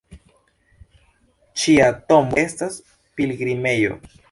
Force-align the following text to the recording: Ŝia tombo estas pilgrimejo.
Ŝia 1.65 1.91
tombo 2.13 2.41
estas 2.47 2.81
pilgrimejo. 3.21 4.03